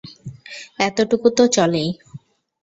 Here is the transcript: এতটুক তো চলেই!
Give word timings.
এতটুক 0.79 1.23
তো 1.37 1.43
চলেই! 1.55 1.89